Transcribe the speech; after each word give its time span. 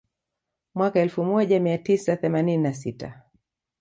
Mwaka 0.75 0.99
elfu 0.99 1.23
moja 1.23 1.59
mia 1.59 1.77
tisa 1.77 2.17
themanini 2.17 2.63
na 2.63 2.73
sita 2.73 3.21